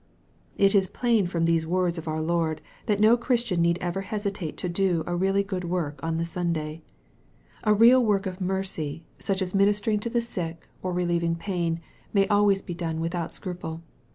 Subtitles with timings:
[0.57, 4.57] It is plain from these words of our Lord, that DO Christian need ever hesitate
[4.57, 6.81] to do a really good work on the Sunday.
[7.65, 10.57] A real work of mercy, such as ministering 46 EXPOSITORY THOUGHTS.
[10.59, 11.81] to the sick, or relieving pain,
[12.13, 13.83] may always be done with out scruple.